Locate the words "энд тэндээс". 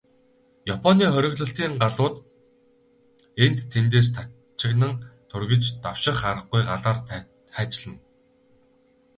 3.45-4.07